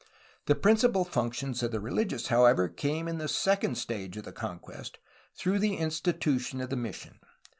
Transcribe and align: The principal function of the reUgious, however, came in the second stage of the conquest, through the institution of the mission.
The 0.47 0.55
principal 0.55 1.05
function 1.05 1.51
of 1.51 1.59
the 1.69 1.77
reUgious, 1.77 2.29
however, 2.29 2.67
came 2.69 3.07
in 3.07 3.19
the 3.19 3.27
second 3.27 3.75
stage 3.77 4.17
of 4.17 4.23
the 4.23 4.31
conquest, 4.31 4.97
through 5.37 5.59
the 5.59 5.75
institution 5.77 6.59
of 6.59 6.71
the 6.71 6.75
mission. 6.75 7.19